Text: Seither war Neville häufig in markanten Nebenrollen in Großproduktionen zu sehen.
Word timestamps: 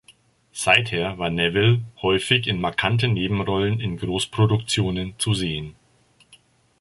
Seither 0.51 1.19
war 1.19 1.29
Neville 1.29 1.83
häufig 2.01 2.47
in 2.47 2.59
markanten 2.59 3.13
Nebenrollen 3.13 3.79
in 3.79 3.97
Großproduktionen 3.97 5.13
zu 5.19 5.35
sehen. 5.35 5.75